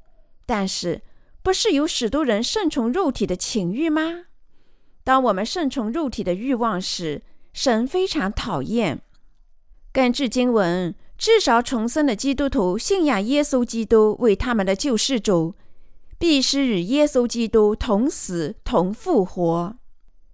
[0.44, 1.02] 但是，
[1.48, 4.26] 不是有许多人顺从肉体的情欲吗？
[5.02, 7.22] 当我们顺从肉体的欲望时，
[7.54, 9.00] 神非常讨厌。
[9.90, 15.54] 根据经文，至少重生的基督徒信仰耶稣基督为他们的救世主，
[16.18, 19.74] 必须与耶稣基督同死同复活。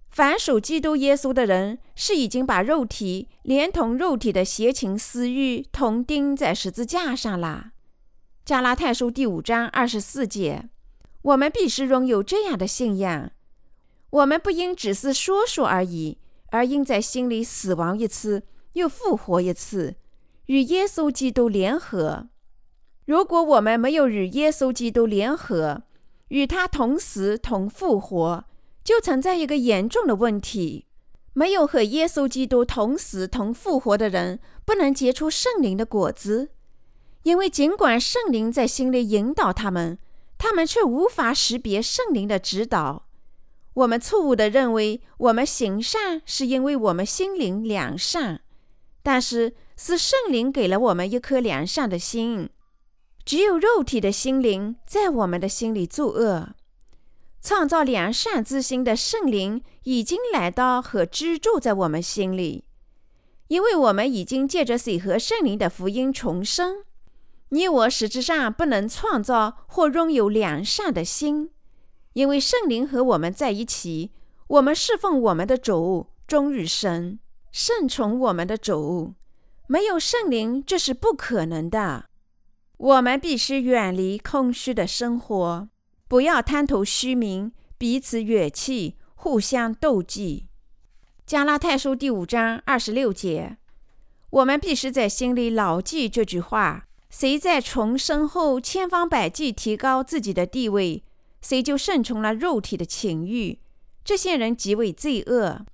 [0.09, 7.67] 凡属基督耶稣的人，是已经把肉体连同肉体的邪情私欲同钉在十字架上了。
[8.43, 10.67] 加拉太书第五章二十四节，
[11.25, 13.31] 我们必须拥有这样的信仰。
[14.11, 16.19] 我们不应只是说说而已，
[16.51, 19.95] 而应在心里死亡一次，又复活一次，
[20.45, 22.27] 与耶稣基督联合。
[23.05, 25.83] 如果我们没有与耶稣基督联合，
[26.27, 28.45] 与他同死同复活，
[28.83, 30.85] 就存在一个严重的问题：
[31.33, 36.49] 没有和耶稣基督同死同复活的人，不能结出圣灵的果子，
[37.23, 39.97] 因为尽管圣灵在心里引导他们，
[40.37, 43.07] 他们却无法识别圣灵的指导。
[43.73, 48.41] 我们错误地认为，我们行善是因为我们心灵良善，
[49.03, 52.49] 但是是圣灵给了我们一颗良善的心。
[53.25, 56.55] 只有肉体的心灵在我们的心里作恶。
[57.41, 62.63] 创造良善之心的圣灵已经来到和居住在我们心里，
[63.49, 66.85] 因为我们已经借着水和圣灵的福音重生。
[67.49, 71.51] 你我实质上不能创造或拥有良善的心。
[72.13, 74.11] 因为圣灵和我们在一起，
[74.47, 77.19] 我们侍奉我们的主，忠于神，
[77.51, 79.15] 顺从我们的主。
[79.67, 82.05] 没有圣灵，这是不可能的。
[82.77, 85.69] 我们必须远离空虚的生活，
[86.07, 90.47] 不要贪图虚名，彼此怨气，互相斗忌。
[91.25, 93.57] 加拉太书第五章二十六节，
[94.29, 101.01] 我们必须在心里牢记这句话：谁在重生后千方百计提高自己的地位？
[101.41, 103.57] 谁就顺从了肉体的情欲，
[104.03, 105.65] 这些人极为罪恶。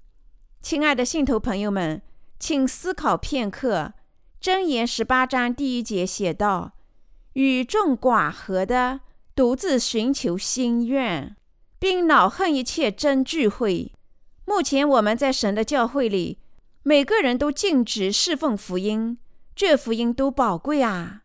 [0.62, 2.00] 亲爱的信徒朋友们，
[2.38, 3.94] 请思考片刻。
[4.40, 6.74] 箴言十八章第一节写道
[7.34, 9.00] ：“与众寡合的，
[9.34, 11.36] 独自寻求心愿，
[11.80, 13.92] 并恼恨一切真聚会。”
[14.46, 16.38] 目前我们在神的教会里，
[16.84, 19.18] 每个人都尽职侍奉福音，
[19.56, 21.24] 这福音多宝贵啊！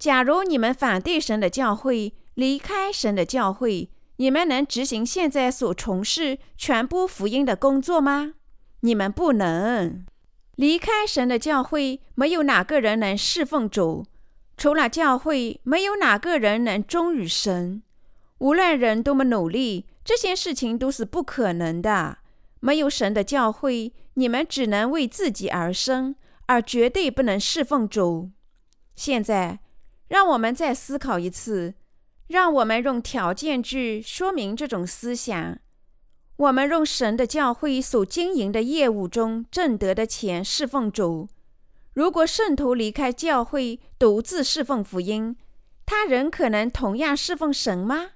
[0.00, 8.32] 假如你们反对神的教会，离开神的教会，你们能执行现在所从事传播福音的工作吗？
[8.80, 10.06] 你们不能。
[10.56, 14.06] 离开神的教会，没有哪个人能侍奉主。
[14.56, 17.82] 除了教会，没有哪个人能忠于神。
[18.38, 22.16] 无论人多么努力，这些事情都是不可能的。
[22.60, 26.14] 没有神的教会，你们只能为自己而生，
[26.46, 28.30] 而绝对不能侍奉主。
[28.96, 29.60] 现在，
[30.10, 31.72] 让我们再思考一次。
[32.26, 35.58] 让我们用条件句说明这种思想。
[36.36, 41.28] 我们用神的教会所经营的业务中挣得的钱侍奉主。
[41.92, 45.36] 如果圣徒离开教会独自侍奉福音，
[45.84, 48.10] 他人可能同样侍奉神吗？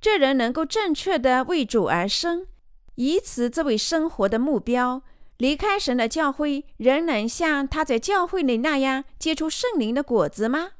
[0.00, 2.46] 这人能够正确的为主而生，
[2.94, 5.02] 以此作为生活的目标。
[5.36, 10.70] 离开神的教会，仍能像他在教会里那样结出圣灵的果子吗？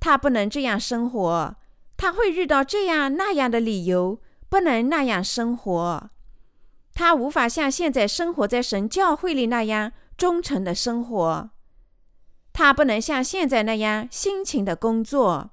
[0.00, 1.56] 他不能这样生活。
[1.96, 6.10] 他会遇到这样那样的理由，不能那样生活。
[6.92, 11.50] 他无法像现在生活在神教会里那样忠诚的生活。
[12.52, 15.50] 他不能像现在那样辛勤的工作。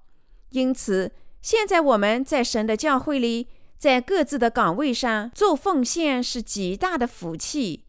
[0.52, 7.86] 因此，现在我们在神的教会里，在各自的岗位上做奉献是极大的福气。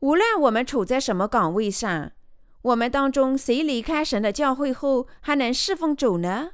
[0.00, 2.12] 无论我们处在什么岗位上，
[2.66, 6.50] 我们当中谁离开神的教会后还能侍奉主呢？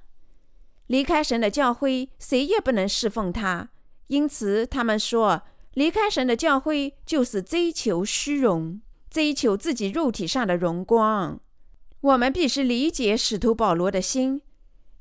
[0.88, 3.70] 离开神的教会，谁也不能侍奉他。
[4.08, 5.40] 因此，他们说，
[5.72, 11.40] 离开神的教会就是追求虚荣，追求自己肉体上的荣光。
[12.02, 14.42] 我们必须理解使徒保罗的心。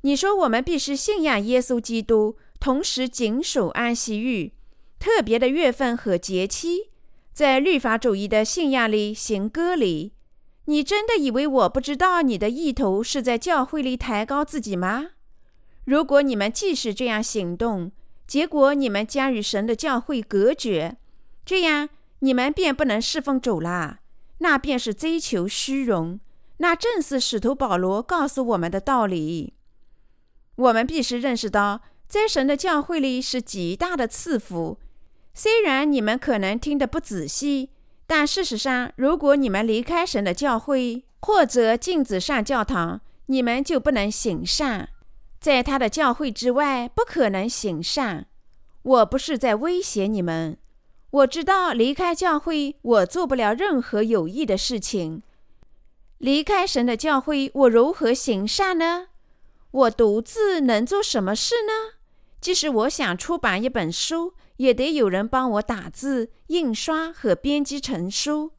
[0.03, 4.51] 你说我们必须信仰耶稣基督，同时谨守安息日、
[4.97, 6.89] 特别的月份和节期，
[7.34, 10.14] 在律法主义的信仰里行割礼。
[10.66, 15.09] 你真的以为我不知道你的意图是在教会里抬高自己吗？
[15.86, 17.91] 如果你们继续这样行动，
[18.28, 20.97] 结果你们将与神的教会隔绝，
[21.43, 21.89] 这样
[22.20, 23.99] 你们便不能侍奉主啦。
[24.38, 26.20] 那便是追求虚荣，
[26.57, 29.53] 那正是使徒保罗告诉我们的道理。
[30.55, 34.80] 我们必须认识到，在神的教会里是极大的赐福。
[35.34, 37.70] 虽然你们可能听得不仔细，
[38.14, 44.89] 但事实上，如果你们离开神的教会，或者禁止上教堂，你们就不能行善。
[45.39, 48.28] 在他的教会之外，不可能行善。
[48.82, 50.57] 我不是在威胁你们。
[51.09, 55.24] 我知道离开教会，我做不了任何有益的事情。
[56.18, 59.07] 离开神的教会，我如何行善呢？
[59.72, 61.95] 我独自能做什么事呢？
[62.41, 68.52] 即使我想出版一本书，也得有人帮我打字、印刷和编辑成书。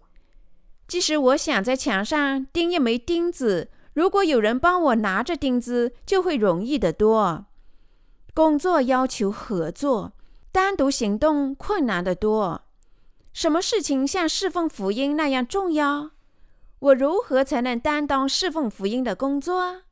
[0.88, 3.70] 即使我想在墙上钉一枚钉子。
[3.94, 7.44] 如果有人帮我拿着钉子，就会容易得多。
[8.32, 10.12] 工作要求合作，
[10.50, 12.62] 单独行动困难得多。
[13.34, 16.12] 什么事情像侍奉福音那样重要？
[16.78, 19.82] 我如何才能担当侍奉福音的工作？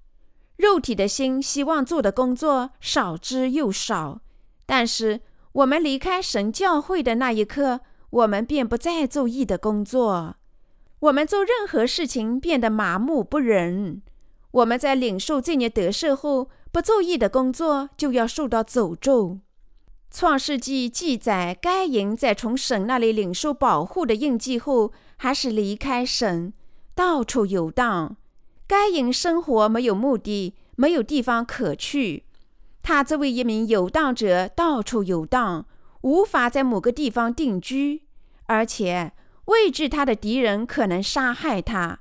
[0.56, 4.20] 肉体的心希望做的工作少之又少。
[4.64, 5.20] 但是
[5.52, 7.80] 我们离开神教会的那一刻，
[8.10, 10.36] 我们便不再做义的工作。
[11.00, 14.02] 我们做任何事情变得麻木不仁。
[14.50, 19.38] 我们在领受这孽得赦后，不做义的工作就要受到诅咒。
[20.10, 26.52] 创世纪记载，该隐在从神那里领受保护的印记后，还是离开神，
[26.96, 28.16] 到处游荡。
[28.66, 32.24] 该隐生活没有目的，没有地方可去。
[32.82, 35.66] 他作为一名游荡者，到处游荡，
[36.02, 38.02] 无法在某个地方定居，
[38.44, 39.12] 而且。
[39.46, 41.98] 畏惧他的敌人可能杀害他。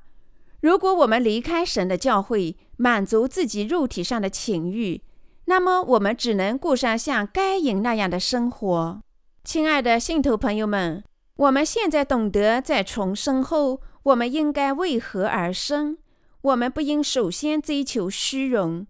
[0.62, 5.02] 如果我们离开神的教会，满足自己肉体上的情欲，
[5.46, 9.02] 那么我们只能过上像该隐那样的生活。
[9.44, 11.04] 亲爱的信徒朋友们，
[11.38, 15.98] 我们现在懂得，在重生后，我们应该为何而生？
[16.42, 18.86] 我们不应首先追求虚荣。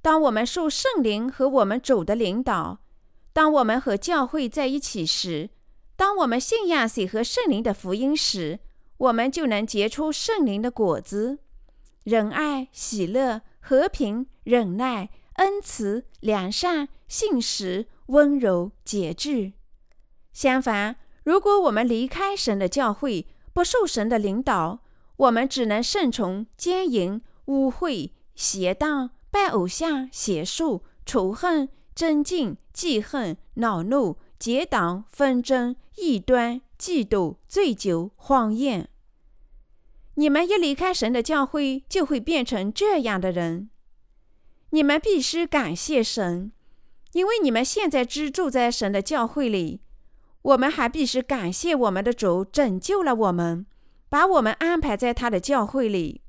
[0.00, 2.80] 当我们受圣灵和我们主的领导，
[3.32, 5.50] 当我们和教会在一起时。
[5.94, 8.58] 当我们信仰谁和圣灵的福音时，
[8.96, 11.38] 我们就能结出圣灵的果子：
[12.02, 19.52] 仁爱、喜乐、和平、忍耐、恩慈、良善、信实、温柔、节制。
[20.32, 24.80] 相反，如果我们离开神的教会，不受神的领导，
[25.16, 34.18] 我们只能顺从奸淫、污秽、邪荡、拜偶像、邪术、仇恨、争竞、记恨、恼怒。
[34.42, 38.88] 结党纷争、异端、嫉妒、醉酒、荒宴。
[40.14, 43.70] 你们一离开神的教会，就会变成这样的人。
[44.70, 46.50] 你们必须感谢神，
[47.12, 49.80] 因为你们现在居住在神的教会里。
[50.42, 53.64] 我们还必须感谢我们的主拯救了我们，
[54.08, 56.22] 把我们安排在他的教会里，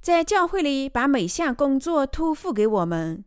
[0.00, 3.22] 在教会里把每项工作托付给我们。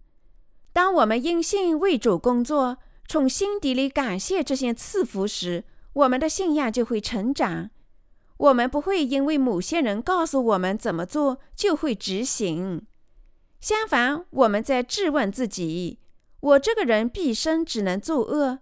[0.76, 2.80] 当我们因信为主工作。
[3.08, 5.64] 从心底里感谢这些赐福时，
[5.94, 7.70] 我们的信仰就会成长。
[8.36, 12.86] 我们不会因为某些人告诉我们怎么做就会执行。
[13.62, 16.00] 相反，我们在质问自己：
[16.42, 18.60] 我这个人毕生只能作恶，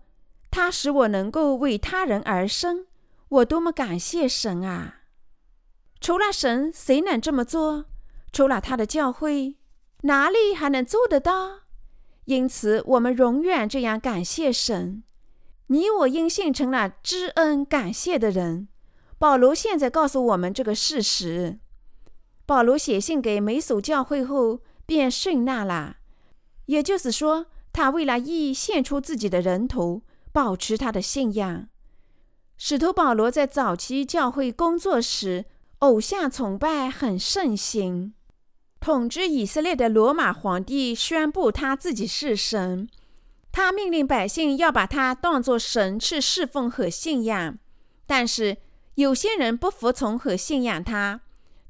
[0.51, 2.86] 他使我能够为他人而生。
[3.30, 4.99] 我多么感谢神啊！
[5.99, 7.86] 除了神，谁能这么做？
[8.32, 9.55] 除了他的教会，
[10.01, 11.62] 哪里还能做得到？
[12.26, 15.03] 因此，我们永远这样感谢神。
[15.67, 18.67] 你我因信成了知恩感谢的人。
[19.17, 21.59] 保罗现在告诉我们这个事实。
[22.45, 25.97] 保罗写信给美属教会后便殉难了，
[26.65, 30.01] 也就是说，他为了义献出自己的人头，
[30.34, 31.69] 保持他的信仰。
[32.57, 35.45] 使徒保罗在早期教会工作时，
[35.80, 38.13] 偶像崇拜很盛行。
[38.84, 42.89] 统治以色列的罗马皇帝宣布他自己是神，
[43.49, 47.57] 他命令百姓要把他当作神去侍奉和信仰。
[48.05, 48.57] 但是
[48.95, 51.21] 有些人不服从和信仰他，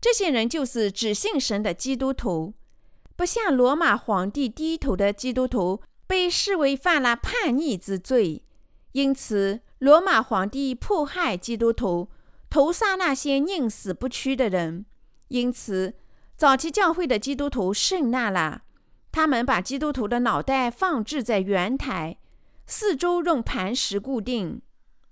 [0.01, 2.55] 这些人就是只信神的基督徒。
[3.15, 8.41] 不向罗马皇帝低头的基督徒被视为犯了叛逆之罪，
[8.93, 12.09] 因此罗马皇帝迫害基督徒，
[12.49, 14.87] 屠杀那些宁死不屈的人。
[15.27, 15.93] 因此。
[16.35, 18.63] 早期教会的基督徒圣纳了，
[19.11, 22.17] 他们把基督徒的脑袋放置在圆台，
[22.65, 24.61] 四周用磐石固定，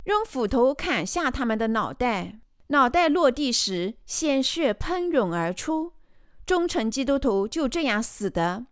[0.04, 2.40] 用斧头砍下他们的脑袋。
[2.68, 5.92] 脑袋落地时，鲜血喷涌而出。
[6.44, 8.66] 忠诚基督徒就这样死的。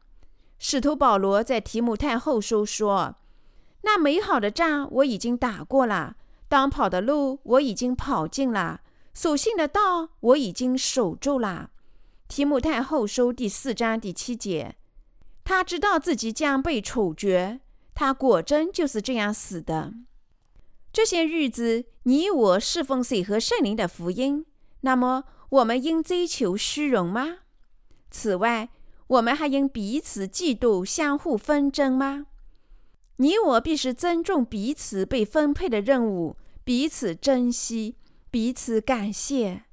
[0.59, 3.16] 使徒保罗在提姆太后书说
[3.82, 6.16] ：“那美好的仗我已经打过了，
[6.48, 8.80] 当跑的路我已经跑尽了，
[9.14, 11.70] 所信的道我已经守住了。”
[12.31, 14.76] 提姆太后书第四章第七节。
[15.43, 17.59] 他知道自己将被处决，
[17.93, 19.93] 他果真就是这样死的。
[20.93, 24.47] 这些日子，你我侍奉水和圣灵的福音，
[24.83, 27.39] 那么我们应追求虚荣吗？
[28.12, 28.68] 此外，
[29.09, 32.26] 我们还应彼此嫉妒、相互纷争吗？
[33.16, 37.97] 你我必须尊重彼此被分配的任务，彼此珍惜，
[38.31, 39.64] 彼此感谢。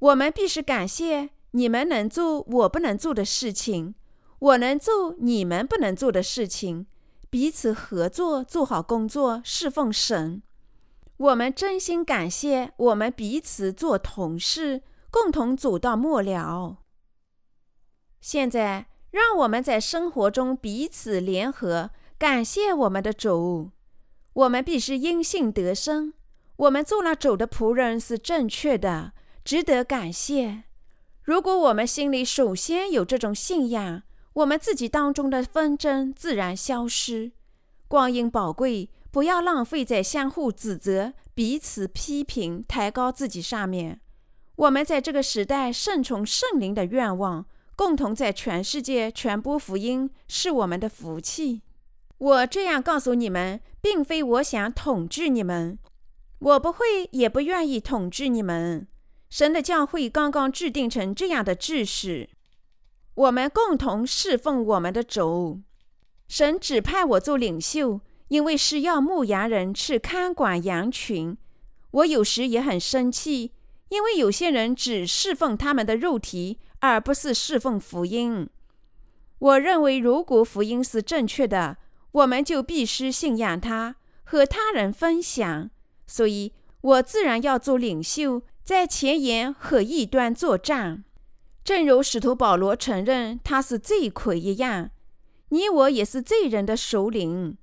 [0.00, 3.94] 我们必须感谢你们能做我不能做的事情，
[4.40, 6.86] 我能做你们不能做的事情，
[7.30, 10.42] 彼此合作，做好工作，侍奉神。
[11.16, 16.76] 我们真心感谢我们彼此做同事，共同走到末了。
[18.20, 21.88] 现在，让我们在生活中彼此联合，
[22.18, 23.70] 感谢我们的主。
[24.34, 26.12] 我们必须因信得生。
[26.56, 30.64] 我们做了主的仆人是正确的，值得感谢。
[31.26, 37.32] 如果我们心里首先有这种信仰，我们自己当中的纷争自然消失。
[37.88, 44.00] 光阴宝贵，不要浪费在相互指责、彼此批评、抬高自己上面。
[44.54, 47.44] 我们在这个时代顺从圣灵的愿望。
[47.74, 51.60] 共同在全世界传播福音是我们的福气。
[52.16, 55.78] 我这样告诉你们，并非我想统治你们，
[56.38, 58.86] 我不会也不愿意统治你们。
[59.28, 62.30] 神的教会刚刚制定成这样的秩序，
[63.14, 65.60] 我们共同侍奉我们的主。
[66.28, 71.36] 神指派我做领袖，因为是要牧羊人去看管羊群。
[71.90, 73.52] 我有时也很生气，
[73.88, 76.58] 因为有些人只侍奉他们的肉体。
[76.80, 78.48] 而不是侍奉福音。
[79.38, 81.78] 我认为，如果福音是正确的，
[82.12, 85.70] 我们就必须信仰它，和他人分享。
[86.06, 86.52] 所以，
[86.82, 91.04] 我自然要做领袖，在前沿和异端作战。
[91.62, 94.90] 正如使徒保罗承认他是罪魁一样，
[95.50, 97.56] 你我也是罪人的首领。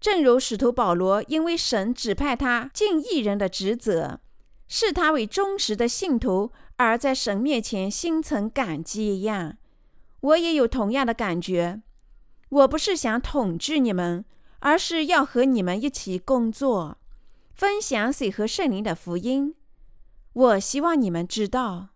[0.00, 4.18] 正如使徒保罗因为神指派他尽义人的职责，
[4.66, 6.50] 视他为忠实的信徒。
[6.78, 9.58] 而在神面前心存感激一样，
[10.20, 11.80] 我也有同样的感觉。
[12.48, 14.24] 我不是想统治你们，
[14.58, 16.98] 而是要和你们一起工作，
[17.54, 19.54] 分享水和圣灵的福音。
[20.38, 21.88] 我希望你们知道，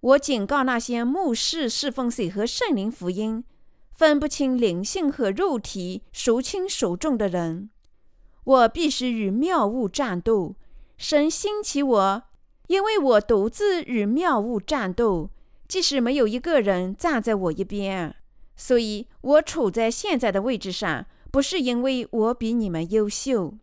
[0.00, 3.44] 我警告那些目视侍奉水和圣灵福音，
[3.92, 7.70] 分不清灵性和肉体孰轻孰重的人。
[8.42, 10.56] 我必须与谬误战斗。
[10.96, 12.22] 神兴起我。
[12.66, 15.30] 因为我独自与谬误战斗，
[15.68, 18.12] 即使没有一个人站在我一边，
[18.56, 23.54] 所以我处在现在的位置上，不是因为我比你们优秀。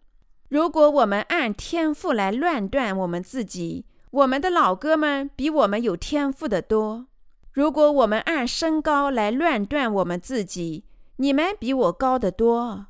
[0.47, 3.83] 如果我们按天赋来乱断我们自己，
[4.13, 7.07] 我们的老哥们比我们有天赋的多；
[7.51, 10.83] 如果我们按身高来乱断我们自己，
[11.15, 12.85] 你们比我高得多；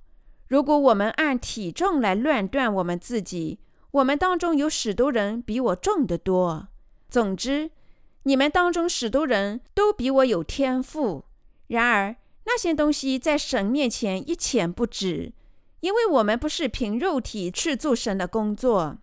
[0.50, 3.60] 如果我们按体重来乱断我们自己，
[3.92, 6.68] 我们当中有许多人比我重得多。
[7.10, 7.72] 总之，
[8.24, 11.24] 你们当中许多人都比我有天赋。
[11.68, 15.32] 然而，那些东西在神面前一钱不值，
[15.80, 18.98] 因为我们不是凭肉体去做神的工作。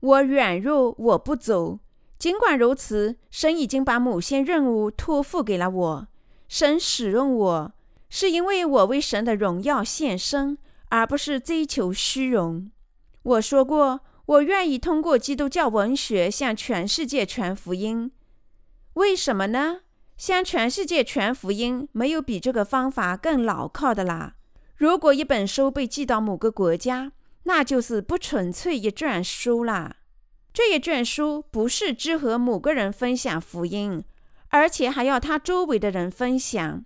[0.00, 1.78] 我软弱，我不走。
[2.18, 6.08] 尽管如此，神已经把某些任务托付给了我。
[6.48, 7.72] 神使用我，
[8.08, 12.70] 是因为我为神的荣耀献身，而不是追求虚荣。
[13.22, 14.00] 我说过。
[14.28, 18.12] 我愿意通过基督教文学向全世界传福音，
[18.92, 19.80] 为什么呢？
[20.18, 24.34] 向全世界传福音没有比这个方法更牢靠的啦。
[24.76, 27.12] 如果一本书被寄到某个国家，
[27.48, 29.96] 那就是不纯粹一卷书啦。
[30.52, 34.04] 这一卷书不是只和某个人分享福音，
[34.48, 36.84] 而且还要他周围的人分享。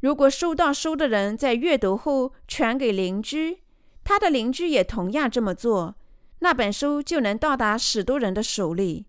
[0.00, 3.60] 如果收到书的人在阅读后传给邻居，
[4.02, 5.94] 他的邻居也同样这么做。
[6.40, 9.06] 那本书就能到达许多人的手里。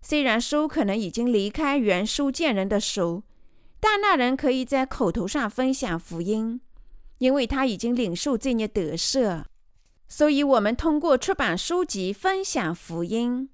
[0.00, 3.22] 虽然书可能已经离开原书件人的手，
[3.78, 6.62] 但那人可以在口头上分享福音，
[7.18, 9.44] 因为他已经领受这些得赦。
[10.14, 13.48] 所以，我们通过出版书籍分享福音。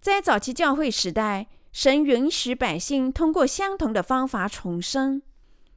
[0.00, 5.20] 在早期教会时代，神允许百姓通过相同的方法重生。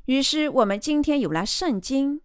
[0.06, 2.22] 于是，我们今天有了圣经。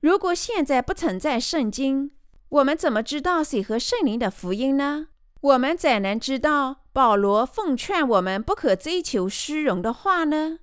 [0.00, 2.10] 如果现在不存在圣经，
[2.48, 5.06] 我们怎么知道水和圣灵的福音呢？
[5.42, 10.58] 我们怎能知道保罗奉劝我们不可追求虚荣的话呢？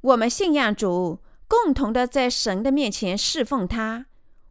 [0.00, 4.06] 我们信仰主，共同的在神的面前侍奉他。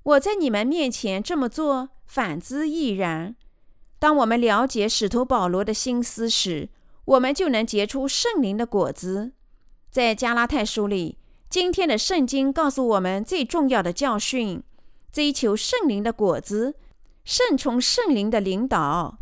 [0.06, 3.36] 我在你们面前这么做，反之亦然。
[3.98, 6.70] 当我们了解使徒保罗的心思时，
[7.06, 9.32] 我们就能结出圣灵的果子。
[9.90, 11.18] 在加拉太书里，
[11.50, 14.62] 今天的圣经告诉我们最重要的教训：
[15.12, 16.76] 追求圣灵的果子，
[17.24, 19.18] 顺从圣灵的领导。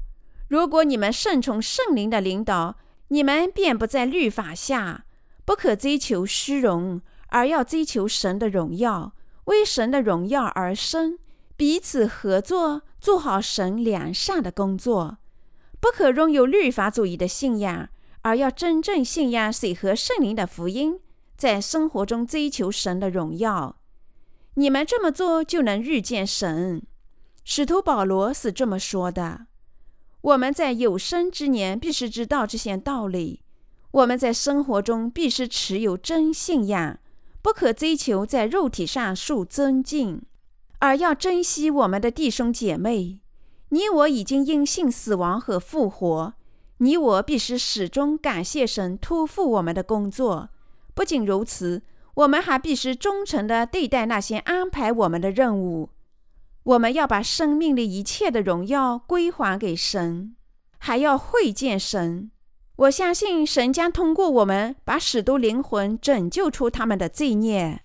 [0.49, 2.75] 如果你们顺从圣灵的领导，
[3.07, 5.05] 你们便不在律法下。
[5.45, 9.13] 不可追求虚荣，而要追求神的荣耀，
[9.45, 11.19] 为神的荣耀而生，
[11.55, 15.17] 彼此合作，做好神良善的工作。
[15.79, 17.89] 不可拥有律法主义的信仰，
[18.21, 20.99] 而要真正信仰水和圣灵的福音，
[21.35, 23.75] 在生活中追求神的荣耀。
[24.55, 26.81] 你们这么做，就能遇见神。
[27.43, 29.47] 使徒保罗是这么说的
[30.21, 33.41] ：“我们在有生之年，必须知道这些道理。”
[33.91, 36.97] 我们在生活中必须持有真信仰，
[37.43, 40.21] 不可追求在肉体上受尊敬，
[40.79, 43.19] 而要珍惜我们的弟兄姐妹。
[43.69, 46.33] 你我已经因信死亡和复活，
[46.77, 50.49] 你我必须始终感谢神托付我们的工作。
[50.93, 51.81] 不仅如此，
[52.13, 55.89] 我们还必须忠诚地对待那些安排我们的任务。
[56.63, 60.35] 我们要把生命里一切的荣耀归还给神，
[60.77, 62.31] 还要会见神。
[62.75, 67.82] 我相信神将通过我们把使徒灵魂拯救出他们的罪孽。